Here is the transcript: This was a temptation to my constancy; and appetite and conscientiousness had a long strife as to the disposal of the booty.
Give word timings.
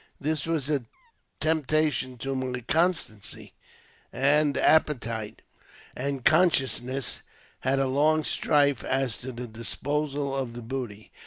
This 0.19 0.47
was 0.47 0.67
a 0.67 0.83
temptation 1.39 2.17
to 2.17 2.33
my 2.33 2.61
constancy; 2.61 3.53
and 4.11 4.57
appetite 4.57 5.43
and 5.95 6.25
conscientiousness 6.25 7.21
had 7.59 7.77
a 7.77 7.85
long 7.85 8.23
strife 8.23 8.83
as 8.83 9.19
to 9.19 9.31
the 9.31 9.45
disposal 9.45 10.35
of 10.35 10.53
the 10.53 10.63
booty. 10.63 11.11